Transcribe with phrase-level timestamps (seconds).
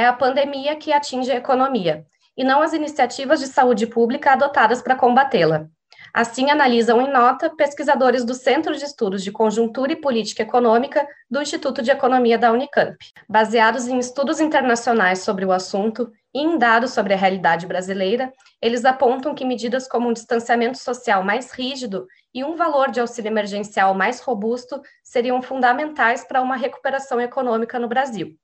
[0.00, 4.80] é a pandemia que atinge a economia, e não as iniciativas de saúde pública adotadas
[4.80, 5.68] para combatê-la.
[6.12, 11.42] Assim analisam em nota pesquisadores do Centro de Estudos de Conjuntura e Política Econômica do
[11.42, 12.96] Instituto de Economia da Unicamp.
[13.28, 18.84] Baseados em estudos internacionais sobre o assunto e em dados sobre a realidade brasileira, eles
[18.86, 23.94] apontam que medidas como um distanciamento social mais rígido e um valor de auxílio emergencial
[23.94, 28.34] mais robusto seriam fundamentais para uma recuperação econômica no Brasil.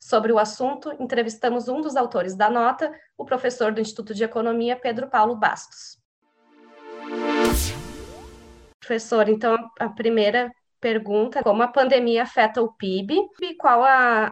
[0.00, 4.76] Sobre o assunto, entrevistamos um dos autores da nota, o professor do Instituto de Economia,
[4.76, 5.98] Pedro Paulo Bastos.
[8.80, 14.26] Professor, então a primeira pergunta: como a pandemia afeta o PIB e qual a,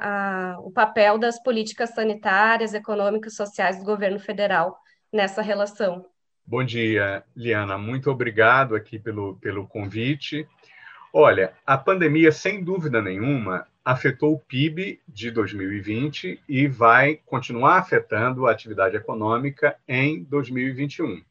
[0.55, 4.79] a, o papel das políticas sanitárias, econômicas e sociais do governo federal
[5.13, 6.07] nessa relação?
[6.47, 7.77] Bom dia, Liana.
[7.77, 10.47] Muito obrigado aqui pelo, pelo convite.
[11.13, 18.45] Olha, a pandemia, sem dúvida nenhuma, afetou o PIB de 2020 e vai continuar afetando
[18.45, 21.23] a atividade econômica em 2021.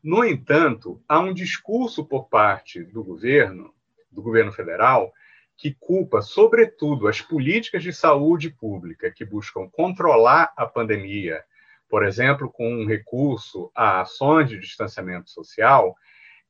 [0.00, 3.74] No entanto, há um discurso por parte do governo,
[4.12, 5.12] do governo federal,
[5.56, 11.42] que culpa, sobretudo, as políticas de saúde pública que buscam controlar a pandemia,
[11.88, 15.96] por exemplo, com um recurso a ações de distanciamento social,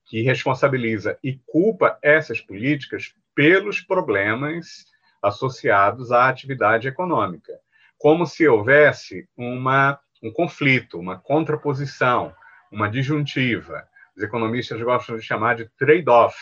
[0.05, 4.92] que responsabiliza e culpa essas políticas pelos problemas
[5.23, 7.53] associados à atividade econômica,
[7.97, 12.35] como se houvesse uma, um conflito, uma contraposição
[12.73, 13.87] uma disjuntiva.
[14.17, 16.35] Os economistas gostam de chamar de trade-off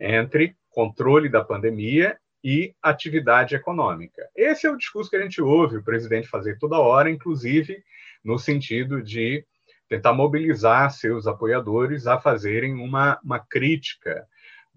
[0.00, 4.26] entre controle da pandemia e atividade econômica.
[4.34, 7.82] Esse é o discurso que a gente ouve o presidente fazer toda hora, inclusive
[8.24, 9.44] no sentido de
[9.88, 14.26] tentar mobilizar seus apoiadores a fazerem uma, uma crítica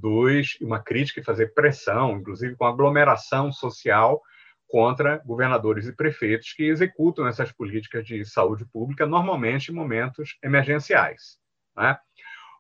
[0.02, 4.22] dos uma crítica e fazer pressão, inclusive com aglomeração social
[4.68, 11.38] contra governadores e prefeitos que executam essas políticas de saúde pública, normalmente em momentos emergenciais.
[11.76, 11.98] Né?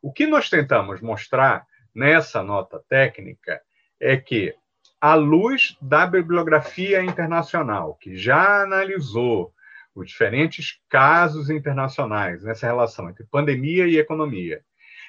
[0.01, 3.61] O que nós tentamos mostrar nessa nota técnica
[3.99, 4.53] é que,
[4.99, 9.53] à luz da bibliografia internacional, que já analisou
[9.95, 14.63] os diferentes casos internacionais nessa relação entre pandemia e economia,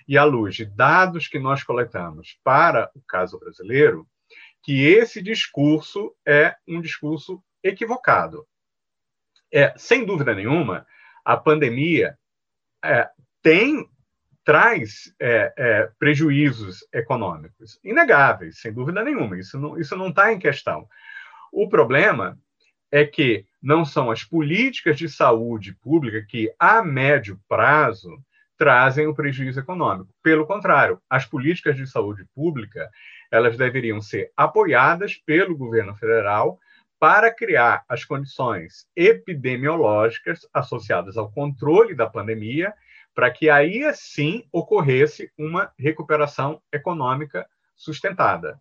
[0.07, 4.07] e à luz de dados que nós coletamos para o caso brasileiro,
[4.63, 8.47] que esse discurso é um discurso equivocado.
[9.53, 10.87] É, sem dúvida nenhuma,
[11.25, 12.17] a pandemia
[12.85, 13.09] é,
[13.43, 13.89] tem
[14.45, 19.39] traz é, é, prejuízos econômicos inegáveis, sem dúvida nenhuma.
[19.39, 20.89] Isso não isso não está em questão.
[21.53, 22.39] O problema
[22.91, 28.23] é que não são as políticas de saúde pública que, a médio prazo,
[28.63, 30.15] trazem o prejuízo econômico.
[30.23, 32.89] Pelo contrário, as políticas de saúde pública
[33.29, 36.61] elas deveriam ser apoiadas pelo governo federal
[36.97, 42.73] para criar as condições epidemiológicas associadas ao controle da pandemia,
[43.13, 48.61] para que aí sim ocorresse uma recuperação econômica sustentada.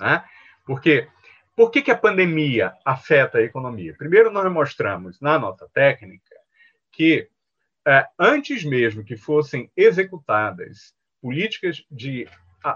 [0.00, 0.24] Né?
[0.66, 1.06] Porque
[1.54, 3.94] por que, que a pandemia afeta a economia?
[3.96, 6.34] Primeiro, nós mostramos na nota técnica
[6.90, 7.28] que
[8.18, 12.28] antes mesmo que fossem executadas políticas de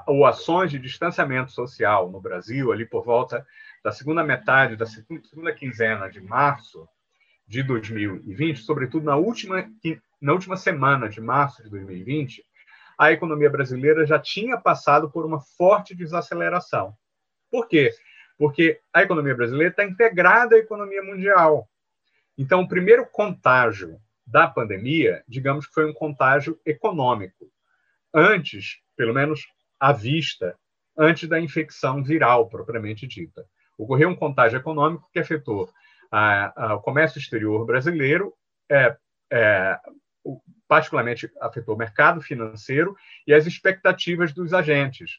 [0.06, 3.44] ou ações de distanciamento social no Brasil, ali por volta
[3.82, 6.88] da segunda metade da segunda quinzena de março
[7.46, 9.68] de 2020, sobretudo na última,
[10.20, 12.44] na última semana de março de 2020,
[12.96, 16.94] a economia brasileira já tinha passado por uma forte desaceleração.
[17.50, 17.90] Por quê?
[18.38, 21.68] Porque a economia brasileira está integrada à economia mundial.
[22.38, 27.50] Então, o primeiro contágio da pandemia, digamos que foi um contágio econômico.
[28.14, 29.46] Antes, pelo menos
[29.80, 30.56] à vista
[30.96, 33.44] antes da infecção viral propriamente dita.
[33.78, 35.70] Ocorreu um contágio econômico que afetou
[36.10, 38.34] a, a, o comércio exterior brasileiro,
[38.70, 38.96] é,
[39.32, 39.78] é,
[40.68, 42.94] particularmente afetou o mercado financeiro
[43.26, 45.18] e as expectativas dos agentes.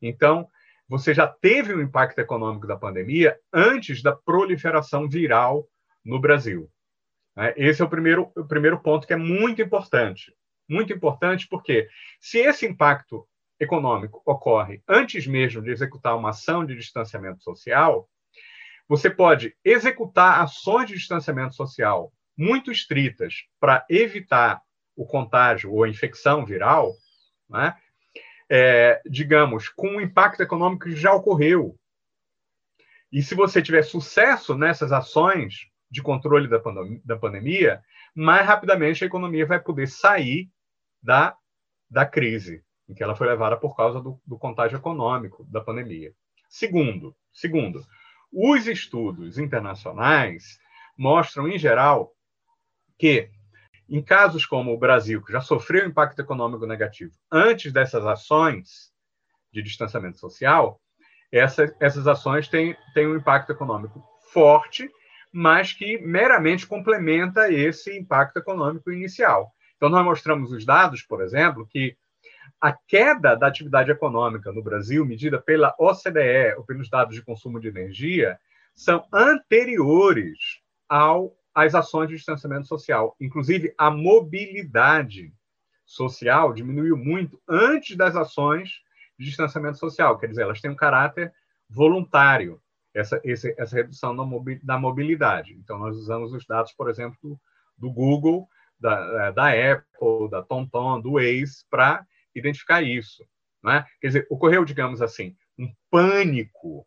[0.00, 0.48] Então,
[0.88, 5.66] você já teve um impacto econômico da pandemia antes da proliferação viral
[6.04, 6.70] no Brasil.
[7.36, 7.52] Né?
[7.56, 10.34] Esse é o primeiro, o primeiro ponto que é muito importante.
[10.68, 11.88] Muito importante porque,
[12.20, 13.26] se esse impacto
[13.60, 18.08] econômico ocorre antes mesmo de executar uma ação de distanciamento social,
[18.88, 24.60] você pode executar ações de distanciamento social muito estritas para evitar
[24.96, 26.92] o contágio ou a infecção viral,
[27.48, 27.76] né?
[28.50, 31.78] é, digamos, com um impacto econômico que já ocorreu.
[33.10, 37.80] E se você tiver sucesso nessas ações de controle da, pandemia, da pandemia
[38.12, 40.50] mais rapidamente a economia vai poder sair
[41.00, 41.36] da,
[41.88, 46.12] da crise em que ela foi levada por causa do, do contágio econômico da pandemia.
[46.48, 47.80] Segundo, segundo,
[48.32, 50.58] os estudos internacionais
[50.98, 52.12] mostram, em geral,
[52.98, 53.30] que
[53.88, 58.92] em casos como o Brasil, que já sofreu impacto econômico negativo antes dessas ações
[59.52, 60.80] de distanciamento social,
[61.30, 64.02] essa, essas ações têm, têm um impacto econômico
[64.32, 64.90] forte,
[65.36, 69.52] mas que meramente complementa esse impacto econômico inicial.
[69.76, 71.96] Então, nós mostramos os dados, por exemplo, que
[72.60, 77.58] a queda da atividade econômica no Brasil, medida pela OCDE ou pelos dados de consumo
[77.58, 78.38] de energia,
[78.76, 83.16] são anteriores ao, às ações de distanciamento social.
[83.20, 85.34] Inclusive, a mobilidade
[85.84, 88.82] social diminuiu muito antes das ações
[89.18, 91.32] de distanciamento social, quer dizer, elas têm um caráter
[91.68, 92.62] voluntário,
[92.94, 94.14] essa, esse, essa redução
[94.62, 95.52] da mobilidade.
[95.54, 97.38] Então, nós usamos os dados, por exemplo,
[97.76, 98.48] do Google,
[98.78, 103.24] da, da Apple, da TomTom, do Waze, para identificar isso.
[103.62, 103.84] Né?
[104.00, 106.86] Quer dizer, ocorreu, digamos assim, um pânico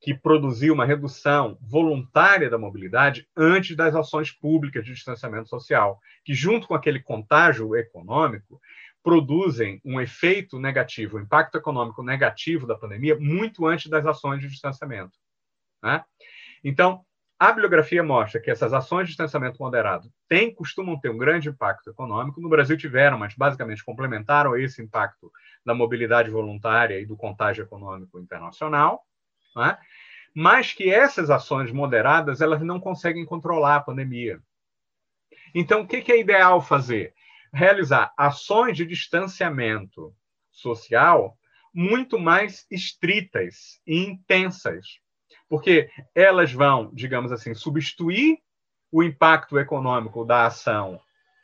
[0.00, 6.34] que produziu uma redução voluntária da mobilidade antes das ações públicas de distanciamento social, que,
[6.34, 8.60] junto com aquele contágio econômico,
[9.02, 14.48] produzem um efeito negativo, um impacto econômico negativo da pandemia muito antes das ações de
[14.48, 15.18] distanciamento.
[15.82, 16.04] Né?
[16.62, 17.04] Então,
[17.38, 21.88] a bibliografia mostra que essas ações de distanciamento moderado têm, costumam ter um grande impacto
[21.88, 22.40] econômico.
[22.40, 25.30] No Brasil tiveram, mas basicamente complementaram esse impacto
[25.64, 29.04] da mobilidade voluntária e do contágio econômico internacional.
[29.54, 29.78] Né?
[30.34, 34.40] Mas que essas ações moderadas elas não conseguem controlar a pandemia.
[35.54, 37.14] Então, o que é ideal fazer?
[37.52, 40.12] Realizar ações de distanciamento
[40.50, 41.38] social
[41.72, 44.98] muito mais estritas e intensas
[45.48, 48.38] porque elas vão, digamos assim, substituir
[48.90, 51.00] o impacto econômico da ação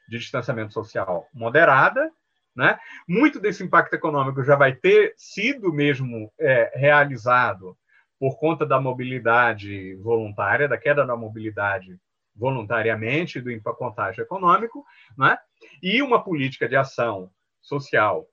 [0.08, 2.10] de distanciamento social moderada,
[2.54, 2.78] né?
[3.08, 7.76] Muito desse impacto econômico já vai ter sido mesmo é, realizado
[8.18, 11.98] por conta da mobilidade voluntária, da queda da mobilidade
[12.34, 14.84] voluntariamente do contágio econômico,
[15.16, 15.38] né?
[15.82, 17.30] e uma política de ação
[17.60, 18.26] social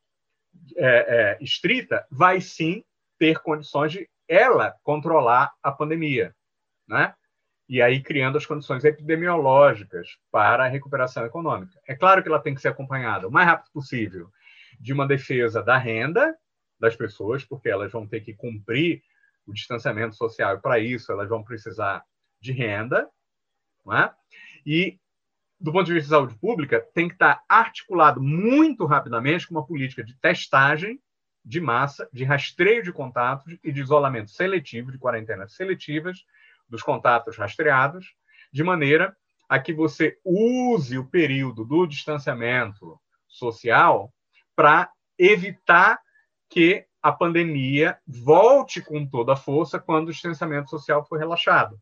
[0.76, 2.84] é, é, estrita vai sim
[3.18, 6.34] ter condições de ela controlar a pandemia,
[6.88, 7.14] né?
[7.68, 11.78] E aí criando as condições epidemiológicas para a recuperação econômica.
[11.86, 14.30] É claro que ela tem que ser acompanhada o mais rápido possível
[14.80, 16.34] de uma defesa da renda
[16.80, 19.04] das pessoas, porque elas vão ter que cumprir
[19.46, 22.02] o distanciamento social e para isso elas vão precisar
[22.40, 23.10] de renda,
[23.86, 24.14] né?
[24.66, 24.98] E
[25.60, 29.66] do ponto de vista de saúde pública, tem que estar articulado muito rapidamente com uma
[29.66, 31.00] política de testagem
[31.44, 36.26] de massa, de rastreio de contatos e de isolamento seletivo, de quarentenas seletivas
[36.70, 38.16] dos contatos rastreados,
[38.52, 39.16] de maneira
[39.50, 44.14] a que você use o período do distanciamento social
[44.56, 46.00] para evitar
[46.50, 51.80] que a pandemia volte com toda a força quando o distanciamento social for relaxado.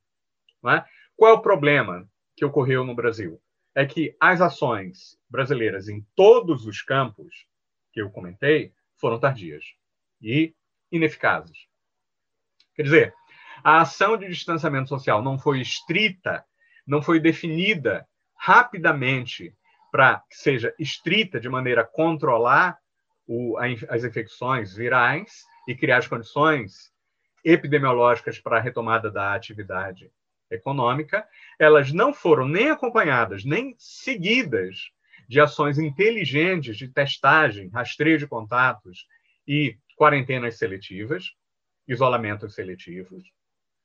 [0.67, 0.83] É?
[1.15, 3.41] Qual é o problema que ocorreu no Brasil?
[3.75, 7.45] É que as ações brasileiras em todos os campos
[7.91, 9.63] que eu comentei foram tardias
[10.21, 10.53] e
[10.91, 11.67] ineficazes.
[12.75, 13.13] Quer dizer,
[13.63, 16.45] a ação de distanciamento social não foi estrita,
[16.85, 19.53] não foi definida rapidamente
[19.91, 22.77] para que seja estrita de maneira a controlar
[23.27, 26.91] o, as infecções virais e criar as condições
[27.43, 30.11] epidemiológicas para a retomada da atividade
[30.49, 31.27] econômica,
[31.57, 34.91] elas não foram nem acompanhadas, nem seguidas
[35.29, 39.05] de ações inteligentes de testagem, rastreio de contatos
[39.47, 41.35] e quarentenas seletivas,
[41.87, 43.23] isolamentos seletivos,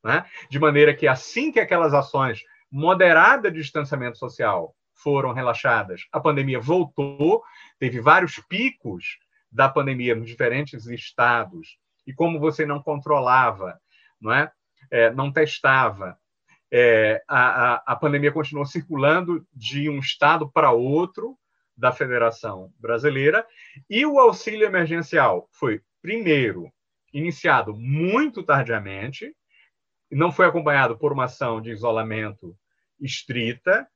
[0.03, 0.25] né?
[0.49, 6.59] de maneira que assim que aquelas ações moderadas de distanciamento social foram relaxadas, a pandemia
[6.59, 7.43] voltou,
[7.79, 9.19] teve vários picos
[9.53, 13.79] da pandemia nos diferentes estados, e como você não controlava,
[14.19, 14.51] não é?
[14.91, 16.19] é não testava,
[16.77, 21.39] é, a, a, a pandemia continuou circulando de um estado para outro
[21.77, 23.47] da Federação Brasileira,
[23.89, 26.69] e o auxílio emergencial foi, primeiro,
[27.13, 29.33] iniciado muito tardiamente,
[30.11, 32.57] não foi acompanhado por uma ação de isolamento
[33.01, 33.87] estrita,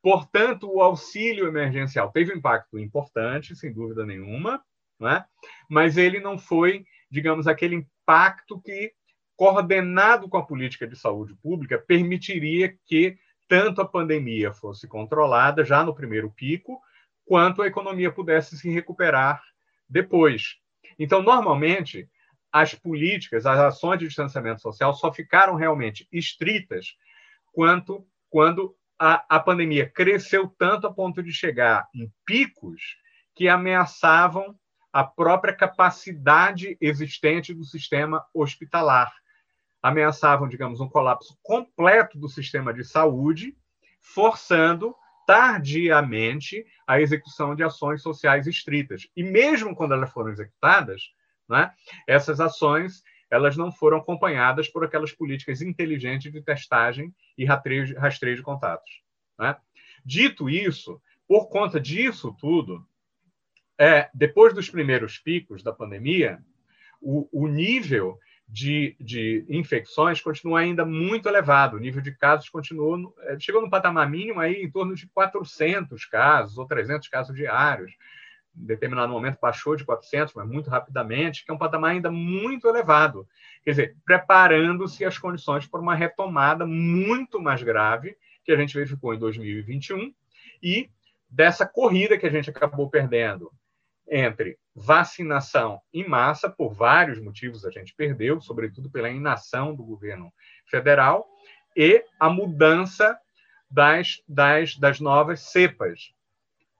[0.00, 4.64] portanto, o auxílio emergencial teve um impacto importante, sem dúvida nenhuma,
[4.98, 5.22] né?
[5.68, 8.94] mas ele não foi, digamos, aquele impacto que
[9.42, 13.18] coordenado com a política de saúde pública, permitiria que
[13.48, 16.80] tanto a pandemia fosse controlada já no primeiro pico,
[17.24, 19.42] quanto a economia pudesse se recuperar
[19.88, 20.58] depois.
[20.96, 22.08] Então, normalmente,
[22.52, 26.94] as políticas, as ações de distanciamento social só ficaram realmente estritas
[27.52, 32.96] quanto quando a, a pandemia cresceu tanto a ponto de chegar em picos
[33.34, 34.56] que ameaçavam
[34.92, 39.12] a própria capacidade existente do sistema hospitalar
[39.82, 43.56] ameaçavam, digamos, um colapso completo do sistema de saúde
[44.00, 44.94] forçando
[45.26, 49.08] tardiamente a execução de ações sociais estritas.
[49.16, 51.12] E mesmo quando elas foram executadas,
[51.48, 51.72] né,
[52.06, 58.36] essas ações elas não foram acompanhadas por aquelas políticas inteligentes de testagem e rastreio, rastreio
[58.36, 59.02] de contatos.
[59.38, 59.56] Né?
[60.04, 62.86] Dito isso, por conta disso tudo,
[63.78, 66.44] é, depois dos primeiros picos da pandemia,
[67.00, 68.18] o, o nível
[68.52, 71.78] de, de, infecções continua ainda muito elevado.
[71.78, 76.04] O nível de casos continuou, é, chegou no patamar mínimo aí em torno de 400
[76.04, 77.92] casos ou 300 casos diários
[78.54, 82.68] em determinado momento baixou de 400, mas muito rapidamente, que é um patamar ainda muito
[82.68, 83.26] elevado.
[83.64, 89.14] Quer dizer, preparando-se as condições para uma retomada muito mais grave que a gente verificou
[89.14, 90.12] em 2021
[90.62, 90.90] e
[91.30, 93.50] dessa corrida que a gente acabou perdendo
[94.08, 100.32] entre vacinação em massa, por vários motivos a gente perdeu, sobretudo pela inação do governo
[100.66, 101.26] federal,
[101.76, 103.18] e a mudança
[103.70, 106.12] das, das, das novas cepas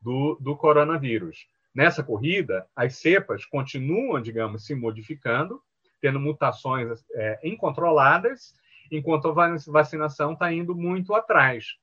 [0.01, 1.47] do, do coronavírus.
[1.75, 5.63] Nessa corrida, as cepas continuam, digamos, se modificando,
[6.01, 8.55] tendo mutações é, incontroladas,
[8.91, 11.79] enquanto a vacinação está indo muito atrás.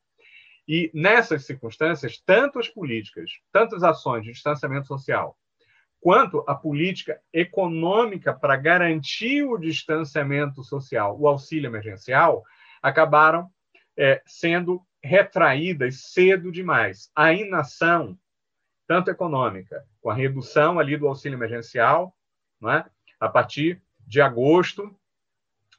[0.70, 5.36] E nessas circunstâncias, tanto as políticas, tanto as ações de distanciamento social,
[6.00, 12.44] quanto a política econômica para garantir o distanciamento social, o auxílio emergencial,
[12.84, 13.50] acabaram
[13.98, 17.10] é, sendo retraídas cedo demais.
[17.16, 18.16] A inação
[18.88, 22.16] tanto econômica, com a redução ali do auxílio emergencial,
[22.62, 22.86] né,
[23.20, 24.96] a partir de agosto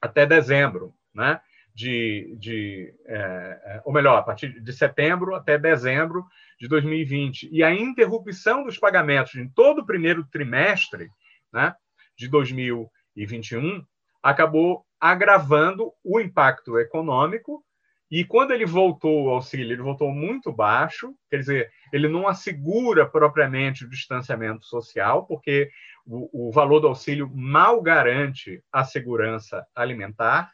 [0.01, 1.41] até dezembro, né,
[1.75, 6.25] de, de é, é, ou melhor, a partir de setembro até dezembro
[6.59, 11.09] de 2020, e a interrupção dos pagamentos em todo o primeiro trimestre
[11.53, 11.75] né,
[12.17, 13.85] de 2021
[14.23, 17.65] acabou agravando o impacto econômico.
[18.11, 23.09] E quando ele voltou ao auxílio, ele voltou muito baixo, quer dizer, ele não assegura
[23.09, 25.71] propriamente o distanciamento social, porque
[26.05, 30.51] o, o valor do auxílio mal garante a segurança alimentar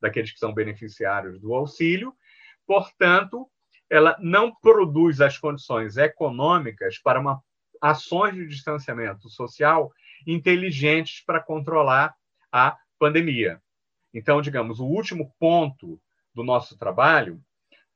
[0.00, 2.14] daqueles que são beneficiários do auxílio.
[2.66, 3.48] Portanto,
[3.88, 7.42] ela não produz as condições econômicas para uma
[7.80, 9.90] ações de distanciamento social
[10.26, 12.14] inteligentes para controlar
[12.52, 13.60] a pandemia.
[14.12, 16.00] Então, digamos, o último ponto
[16.34, 17.40] do nosso trabalho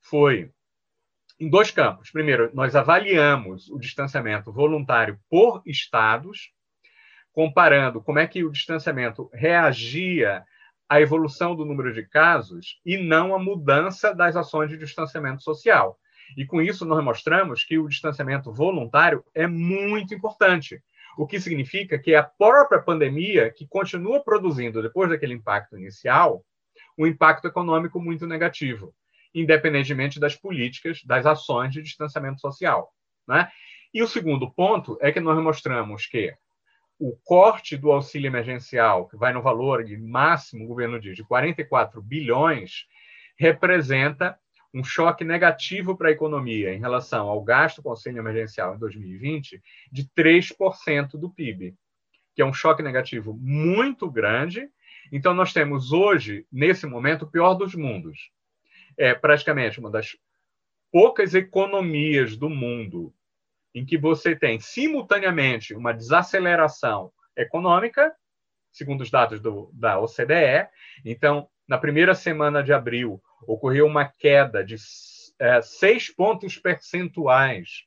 [0.01, 0.51] foi
[1.39, 2.11] em dois campos.
[2.11, 6.53] Primeiro, nós avaliamos o distanciamento voluntário por estados,
[7.33, 10.45] comparando como é que o distanciamento reagia
[10.89, 15.99] à evolução do número de casos e não à mudança das ações de distanciamento social.
[16.37, 20.83] E com isso nós mostramos que o distanciamento voluntário é muito importante,
[21.17, 26.45] o que significa que a própria pandemia que continua produzindo depois daquele impacto inicial
[26.99, 28.95] um impacto econômico muito negativo,
[29.35, 32.93] independentemente das políticas, das ações de distanciamento social.
[33.27, 33.49] Né?
[33.93, 36.35] E o segundo ponto é que nós mostramos que
[36.99, 41.25] o corte do auxílio emergencial, que vai no valor de máximo, o governo diz, de
[41.25, 42.87] 44 bilhões,
[43.37, 44.39] representa
[44.73, 49.63] um choque negativo para a economia em relação ao gasto com auxílio emergencial em 2020
[49.91, 51.75] de 3% do PIB,
[52.35, 54.69] que é um choque negativo muito grande
[55.13, 58.31] então, nós temos hoje, nesse momento, o pior dos mundos.
[58.97, 60.17] É praticamente uma das
[60.91, 63.13] poucas economias do mundo
[63.75, 68.15] em que você tem simultaneamente uma desaceleração econômica,
[68.71, 70.69] segundo os dados do, da OCDE.
[71.05, 74.77] Então, na primeira semana de abril, ocorreu uma queda de
[75.39, 77.85] é, seis pontos percentuais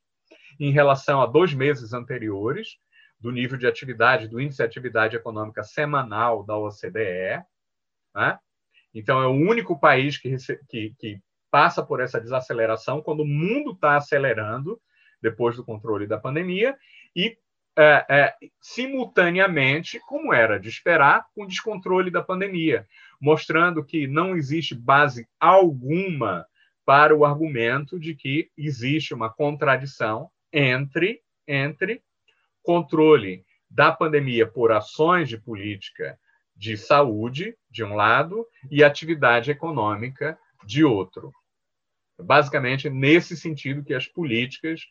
[0.59, 2.77] em relação a dois meses anteriores
[3.19, 7.43] do nível de atividade, do índice de atividade econômica semanal da OCDE.
[8.13, 8.39] Né?
[8.93, 10.35] Então, é o único país que,
[10.67, 14.79] que, que passa por essa desaceleração quando o mundo está acelerando
[15.21, 16.77] depois do controle da pandemia
[17.15, 17.37] e,
[17.75, 22.87] é, é, simultaneamente, como era de esperar, com o descontrole da pandemia,
[23.19, 26.45] mostrando que não existe base alguma
[26.85, 32.01] para o argumento de que existe uma contradição entre, entre
[32.63, 36.17] controle da pandemia por ações de política
[36.55, 41.31] de saúde, de um lado, e atividade econômica, de outro.
[42.19, 44.81] Basicamente, nesse sentido que as políticas,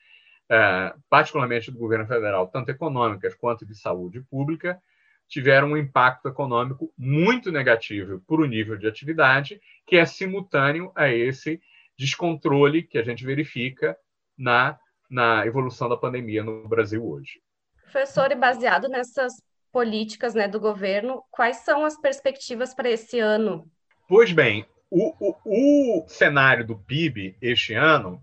[0.50, 4.80] é, particularmente do governo federal, tanto econômicas quanto de saúde pública,
[5.28, 11.08] tiveram um impacto econômico muito negativo para o nível de atividade, que é simultâneo a
[11.08, 11.60] esse
[11.98, 13.96] descontrole que a gente verifica
[14.38, 14.78] na,
[15.10, 17.40] na evolução da pandemia no Brasil hoje.
[17.82, 19.32] Professor, e baseado nessas
[19.72, 23.68] políticas né, do governo, quais são as perspectivas para esse ano?
[24.08, 28.22] Pois bem, o, o, o cenário do PIB este ano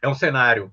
[0.00, 0.72] é um cenário,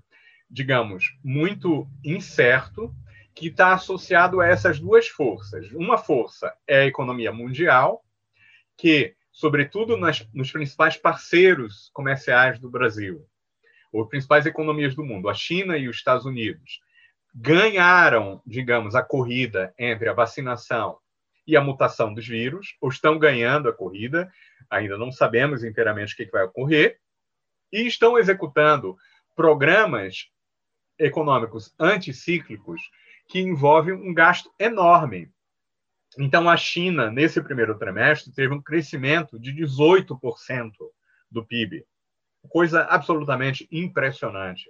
[0.49, 2.93] digamos, muito incerto,
[3.33, 5.69] que está associado a essas duas forças.
[5.73, 8.03] Uma força é a economia mundial,
[8.77, 13.25] que, sobretudo nas, nos principais parceiros comerciais do Brasil,
[13.91, 16.79] ou principais economias do mundo, a China e os Estados Unidos,
[17.33, 20.97] ganharam, digamos, a corrida entre a vacinação
[21.45, 24.31] e a mutação dos vírus, ou estão ganhando a corrida,
[24.69, 26.97] ainda não sabemos inteiramente o que vai ocorrer,
[27.71, 28.95] e estão executando
[29.35, 30.29] programas
[30.99, 32.81] econômicos anticíclicos
[33.27, 35.31] que envolvem um gasto enorme.
[36.17, 40.71] Então, a China, nesse primeiro trimestre, teve um crescimento de 18%
[41.29, 41.85] do PIB,
[42.49, 44.69] coisa absolutamente impressionante.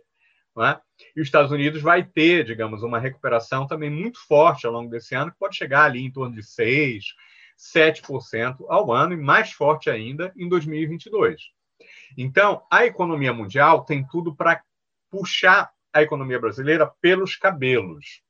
[0.57, 0.79] É?
[1.13, 5.13] E os Estados Unidos vai ter, digamos, uma recuperação também muito forte ao longo desse
[5.13, 7.01] ano, que pode chegar ali em torno de 6%,
[7.57, 11.41] 7% ao ano, e mais forte ainda em 2022.
[12.17, 14.63] Então, a economia mundial tem tudo para
[15.11, 18.21] puxar a economia brasileira pelos cabelos,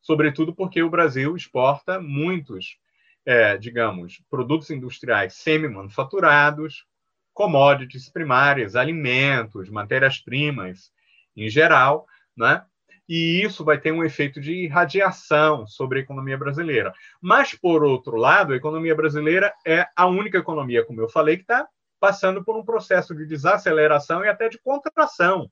[0.00, 2.78] sobretudo porque o Brasil exporta muitos,
[3.26, 6.86] é, digamos, produtos industriais semi-manufaturados,
[7.34, 10.92] commodities primárias, alimentos, matérias-primas,
[11.36, 12.64] em geral, né?
[13.08, 16.92] e isso vai ter um efeito de radiação sobre a economia brasileira.
[17.20, 21.42] Mas, por outro lado, a economia brasileira é a única economia, como eu falei, que
[21.42, 21.66] está
[21.98, 25.50] passando por um processo de desaceleração e até de contração,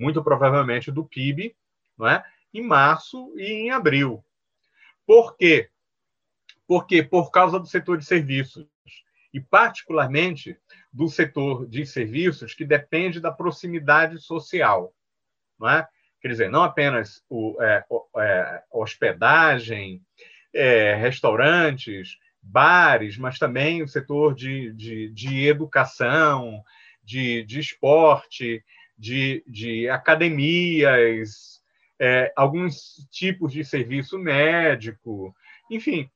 [0.00, 1.54] muito provavelmente do PIB,
[1.96, 2.24] não é?
[2.52, 4.24] em março e em abril.
[5.06, 5.68] Por quê?
[6.66, 8.66] Porque por causa do setor de serviços
[9.32, 10.58] e particularmente
[10.92, 14.92] do setor de serviços que depende da proximidade social
[15.60, 15.86] não é?
[16.20, 17.84] Quer dizer, não apenas o, é,
[18.18, 20.02] é, hospedagem,
[20.54, 26.62] é, restaurantes, bares, mas também o setor de, de, de educação,
[27.02, 28.64] de, de esporte,
[29.00, 31.62] de, de academias,
[31.98, 35.34] é, alguns tipos de serviço médico,
[35.70, 36.10] enfim,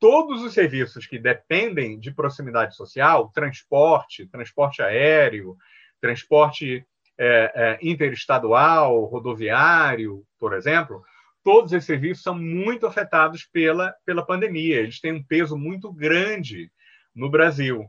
[0.00, 5.56] todos os serviços que dependem de proximidade social, transporte, transporte aéreo,
[6.00, 6.84] transporte
[7.16, 11.04] é, é, interestadual, rodoviário, por exemplo,
[11.44, 14.80] todos esses serviços são muito afetados pela, pela pandemia.
[14.80, 16.68] Eles têm um peso muito grande
[17.14, 17.86] no Brasil.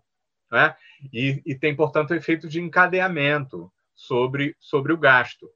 [0.52, 0.76] Né?
[1.12, 5.50] E, e tem, portanto, efeito de encadeamento sobre, sobre o gasto.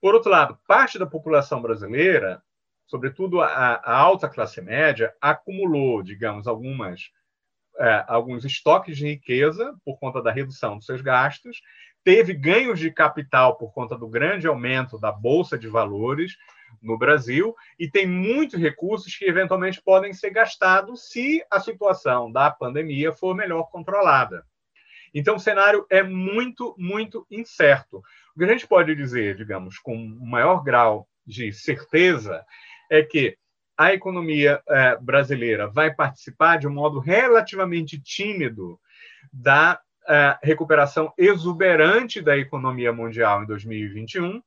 [0.00, 2.42] Por outro lado, parte da população brasileira,
[2.86, 7.10] sobretudo a, a alta classe média, acumulou, digamos, algumas,
[7.78, 11.60] é, alguns estoques de riqueza por conta da redução dos seus gastos
[12.08, 16.38] teve ganhos de capital por conta do grande aumento da bolsa de valores
[16.80, 22.50] no Brasil e tem muitos recursos que eventualmente podem ser gastados se a situação da
[22.50, 24.42] pandemia for melhor controlada.
[25.14, 28.02] Então, o cenário é muito, muito incerto.
[28.34, 32.44] O que a gente pode dizer, digamos, com maior grau de certeza,
[32.90, 33.36] é que
[33.76, 38.80] a economia eh, brasileira vai participar de um modo relativamente tímido
[39.32, 39.80] da
[40.42, 44.42] recuperação exuberante da economia mundial em 2021,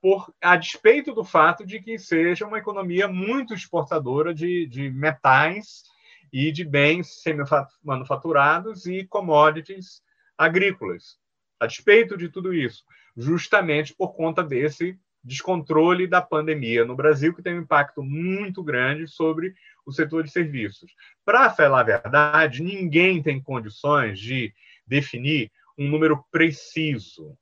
[0.00, 5.82] por, a despeito do fato de que seja uma economia muito exportadora de, de metais
[6.32, 10.02] e de bens semi-manufaturados e commodities
[10.36, 11.18] agrícolas.
[11.60, 12.84] A despeito de tudo isso,
[13.16, 19.06] justamente por conta desse descontrole da pandemia no Brasil, que tem um impacto muito grande
[19.08, 20.92] sobre o setor de serviços.
[21.24, 24.54] Para falar a verdade, ninguém tem condições de
[24.86, 27.36] definir um número preciso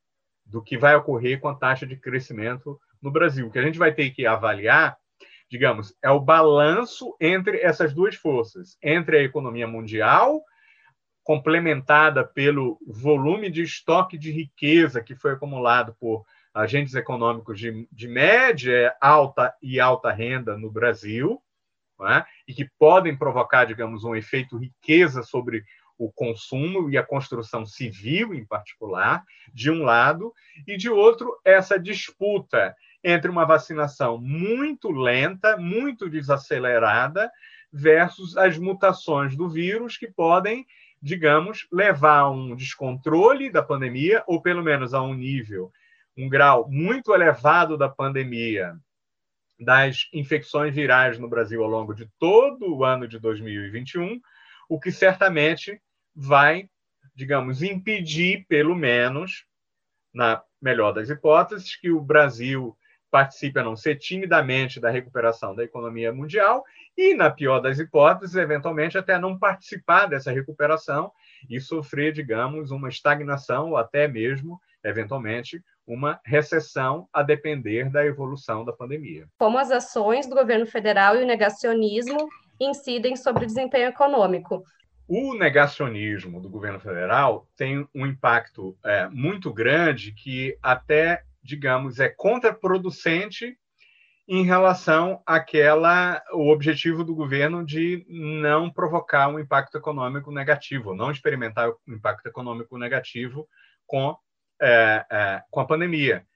[0.44, 3.46] do que vai ocorrer com a taxa de crescimento no Brasil.
[3.46, 4.96] O que a gente vai ter que avaliar,
[5.50, 10.42] digamos, é o balanço entre essas duas forças, entre a economia mundial,
[11.22, 18.09] complementada pelo volume de estoque de riqueza que foi acumulado por agentes econômicos de, de
[18.09, 21.42] média, alta e alta renda no Brasil,
[22.02, 22.24] é?
[22.46, 25.64] e que podem provocar, digamos, um efeito riqueza sobre
[25.98, 30.32] o consumo e a construção civil, em particular, de um lado,
[30.66, 32.74] e de outro, essa disputa
[33.09, 37.31] entre uma vacinação muito lenta, muito desacelerada,
[37.73, 40.66] versus as mutações do vírus que podem,
[41.01, 45.73] digamos, levar a um descontrole da pandemia, ou pelo menos a um nível
[46.16, 48.77] um grau muito elevado da pandemia,
[49.61, 54.21] das infecções virais no Brasil ao longo de todo o ano de 2021,
[54.69, 55.81] o que certamente
[56.14, 56.69] vai,
[57.14, 59.45] digamos, impedir, pelo menos,
[60.12, 62.77] na melhor das hipóteses, que o Brasil
[63.11, 66.64] participe, a não ser timidamente, da recuperação da economia mundial
[66.97, 71.12] e, na pior das hipóteses, eventualmente até não participar dessa recuperação
[71.49, 78.64] e sofrer, digamos, uma estagnação ou até mesmo, eventualmente, uma recessão a depender da evolução
[78.64, 79.29] da pandemia.
[79.38, 84.64] Como as ações do governo federal e o negacionismo incidem sobre o desempenho econômico?
[85.09, 92.09] O negacionismo do governo federal tem um impacto é, muito grande que até, digamos, é
[92.09, 93.56] contraproducente
[94.28, 101.12] em relação àquela o objetivo do governo de não provocar um impacto econômico negativo, não
[101.12, 103.48] experimentar um impacto econômico negativo
[103.87, 104.16] com
[104.61, 106.26] é, é, com a pandemia,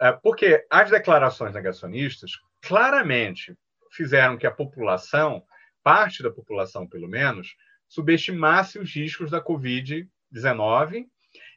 [0.00, 3.56] é, porque as declarações negacionistas claramente
[3.90, 5.42] fizeram que a população,
[5.82, 7.56] parte da população pelo menos,
[7.88, 11.06] subestimasse os riscos da Covid-19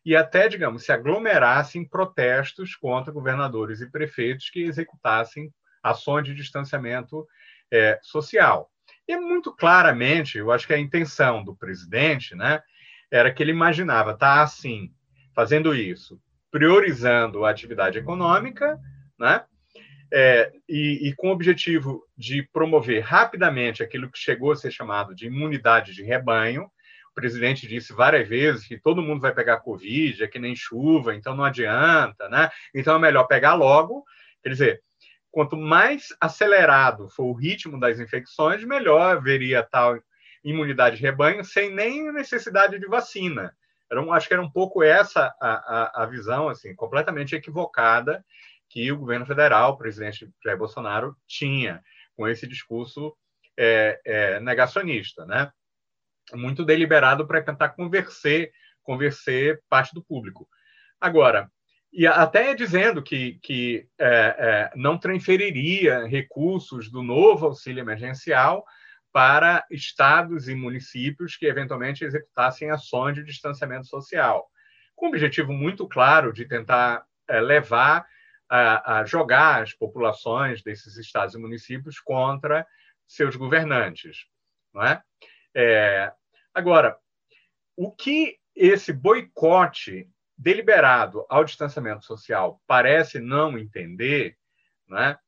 [0.08, 6.34] e até, digamos, se aglomerasse em protestos contra governadores e prefeitos que executassem ações de
[6.34, 7.28] distanciamento
[7.70, 8.72] é, social.
[9.06, 12.62] E muito claramente, eu acho que a intenção do presidente né,
[13.12, 14.94] era que ele imaginava tá, assim,
[15.36, 16.18] fazendo isso,
[16.50, 18.80] priorizando a atividade econômica,
[19.20, 19.44] né,
[20.10, 25.14] é, e, e, com o objetivo de promover rapidamente aquilo que chegou a ser chamado
[25.14, 26.72] de imunidade de rebanho.
[27.18, 31.36] Presidente disse várias vezes que todo mundo vai pegar Covid, é que nem chuva, então
[31.36, 32.48] não adianta, né?
[32.76, 34.06] Então é melhor pegar logo.
[34.44, 34.84] Quer dizer,
[35.32, 39.98] quanto mais acelerado for o ritmo das infecções, melhor haveria tal
[40.44, 43.52] imunidade de rebanho sem nem necessidade de vacina.
[43.92, 48.24] Era um, acho que era um pouco essa a, a, a visão assim completamente equivocada
[48.70, 51.82] que o governo federal, o presidente Jair Bolsonaro, tinha
[52.16, 53.18] com esse discurso
[53.58, 55.52] é, é, negacionista, né?
[56.34, 58.52] Muito deliberado para tentar convencer,
[58.84, 60.48] convencer parte do público.
[61.00, 61.50] Agora,
[61.92, 68.66] e até dizendo que, que é, é, não transferiria recursos do novo auxílio emergencial
[69.12, 74.48] para estados e municípios que eventualmente executassem ações de distanciamento social,
[74.96, 78.06] com o objetivo muito claro de tentar é, levar
[78.50, 82.66] a, a jogar as populações desses estados e municípios contra
[83.06, 84.26] seus governantes.
[84.74, 85.02] Não é?
[85.60, 86.14] É?
[86.54, 86.98] agora,
[87.76, 94.38] o que esse boicote deliberado ao distanciamento social parece não entender
[94.88, 95.20] não é?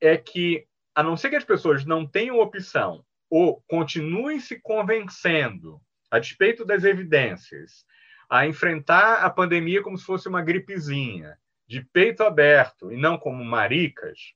[0.00, 5.80] é que, a não ser que as pessoas não tenham opção ou continuem se convencendo,
[6.10, 7.84] a despeito das evidências,
[8.28, 13.44] a enfrentar a pandemia como se fosse uma gripezinha, de peito aberto e não como
[13.44, 14.32] maricas,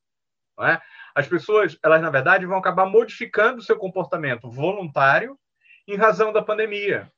[0.56, 0.82] não é?
[1.14, 5.38] As pessoas, elas na verdade vão acabar modificando o seu comportamento voluntário
[5.86, 7.10] em razão da pandemia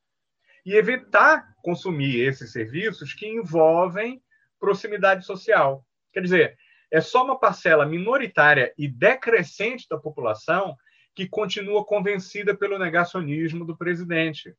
[0.64, 4.22] e evitar consumir esses serviços que envolvem
[4.58, 5.84] proximidade social.
[6.12, 6.58] Quer dizer,
[6.90, 10.76] é só uma parcela minoritária e decrescente da população
[11.14, 14.54] que continua convencida pelo negacionismo do presidente.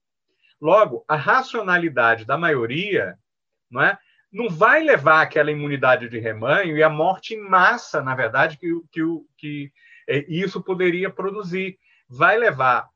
[0.61, 3.17] Logo, a racionalidade da maioria
[3.69, 3.97] não é,
[4.35, 8.67] não vai levar aquela imunidade de rebanho e a morte em massa, na verdade, que,
[8.91, 9.01] que,
[9.37, 9.71] que
[10.09, 11.79] é, isso poderia produzir.
[12.09, 12.89] Vai levar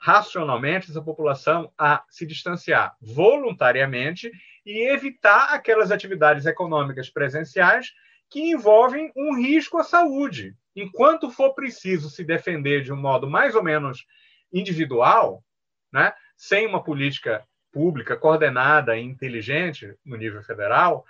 [0.00, 4.32] racionalmente essa população a se distanciar voluntariamente
[4.66, 7.92] e evitar aquelas atividades econômicas presenciais
[8.28, 10.56] que envolvem um risco à saúde.
[10.74, 14.04] Enquanto for preciso se defender de um modo mais ou menos
[14.52, 15.44] individual,
[15.92, 21.04] né, sem uma política pública, coordenada e inteligente no nível federal,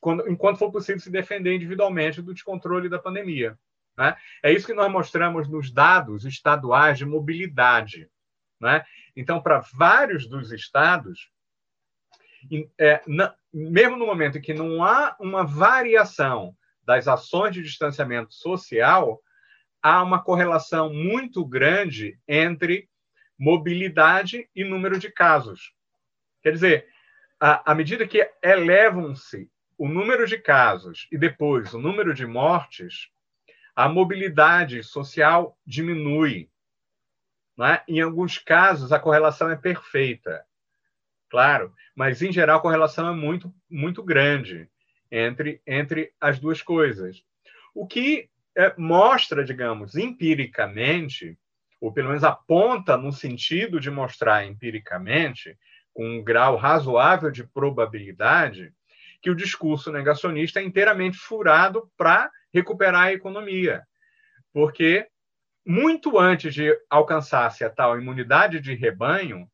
[0.00, 3.58] quando, enquanto for possível se defender individualmente do descontrole da pandemia.
[3.96, 4.16] Né?
[4.42, 8.08] É isso que nós mostramos nos dados estaduais de mobilidade.
[8.60, 8.84] Né?
[9.16, 11.30] Então, para vários dos estados,
[12.78, 18.32] é, na, mesmo no momento em que não há uma variação das ações de distanciamento
[18.32, 19.20] social,
[19.82, 22.88] há uma correlação muito grande entre
[23.38, 25.72] mobilidade e número de casos.
[26.42, 26.88] Quer dizer,
[27.40, 33.10] à medida que elevam-se o número de casos e depois o número de mortes,
[33.74, 36.50] a mobilidade social diminui.
[37.60, 37.82] É?
[37.88, 40.44] Em alguns casos, a correlação é perfeita,
[41.28, 44.68] claro, mas em geral a correlação é muito, muito grande
[45.10, 47.24] entre, entre as duas coisas.
[47.74, 51.38] O que é, mostra, digamos, empiricamente,
[51.80, 55.56] ou pelo menos aponta no sentido de mostrar empiricamente,
[55.98, 58.72] com um grau razoável de probabilidade,
[59.20, 63.82] que o discurso negacionista é inteiramente furado para recuperar a economia.
[64.52, 65.08] Porque
[65.66, 69.50] muito antes de alcançar-se a tal imunidade de rebanho,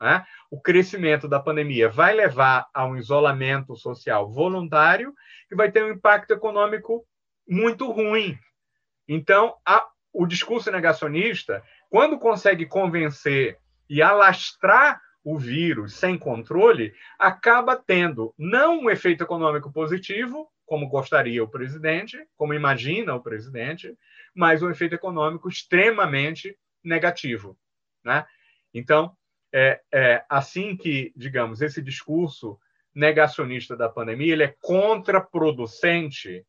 [0.00, 5.12] né, o crescimento da pandemia vai levar a um isolamento social voluntário
[5.48, 7.04] que vai ter um impacto econômico
[7.44, 8.38] muito ruim.
[9.08, 13.58] Então, a, o discurso negacionista, quando consegue convencer
[13.90, 21.42] e alastrar o vírus sem controle, acaba tendo não um efeito econômico positivo, como gostaria
[21.42, 23.96] o presidente, como imagina o presidente,
[24.34, 27.56] mas um efeito econômico extremamente negativo.
[28.04, 28.24] Né?
[28.72, 29.16] Então,
[29.52, 32.58] é, é assim que, digamos, esse discurso
[32.94, 36.44] negacionista da pandemia ele é contraproducente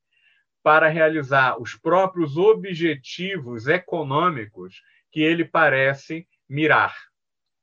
[0.61, 4.81] para realizar os próprios objetivos econômicos
[5.11, 6.95] que ele parece mirar,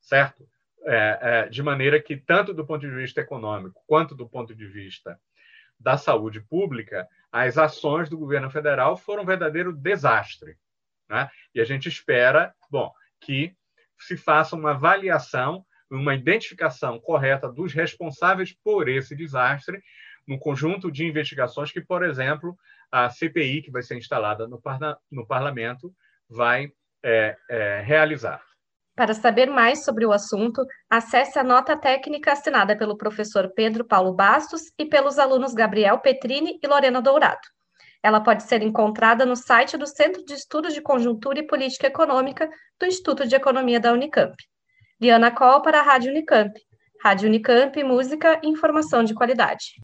[0.01, 0.47] certo?
[0.87, 4.67] É, é, de maneira que, tanto do ponto de vista econômico quanto do ponto de
[4.67, 5.21] vista
[5.79, 10.57] da saúde pública, as ações do governo federal foram um verdadeiro desastre.
[11.09, 11.29] Né?
[11.55, 13.55] E a gente espera, bom, que
[13.99, 19.83] se faça uma avaliação, uma identificação correta dos responsáveis por esse desastre,
[20.27, 22.57] no conjunto de investigações que, por exemplo,
[22.91, 25.95] a CPI, que vai ser instalada no, parla no parlamento,
[26.29, 28.43] vai é, é, realizar.
[29.01, 34.13] Para saber mais sobre o assunto, acesse a nota técnica assinada pelo professor Pedro Paulo
[34.13, 37.41] Bastos e pelos alunos Gabriel Petrini e Lorena Dourado.
[38.03, 42.47] Ela pode ser encontrada no site do Centro de Estudos de Conjuntura e Política Econômica
[42.79, 44.37] do Instituto de Economia da Unicamp.
[45.01, 46.53] Liana Coll para a Rádio Unicamp.
[47.03, 49.77] Rádio Unicamp, música e informação de qualidade.